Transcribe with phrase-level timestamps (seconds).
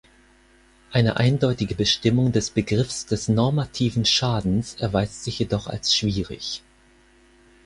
[0.91, 6.63] Eine eindeutige Bestimmung des Begriffs des normativen Schadens erweist sich jedoch als schwierig.